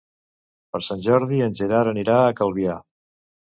Per 0.75 0.79
Sant 0.87 1.03
Jordi 1.07 1.41
en 1.49 1.53
Gerard 1.59 1.93
anirà 1.93 2.17
a 2.23 2.33
Calvià. 2.41 2.81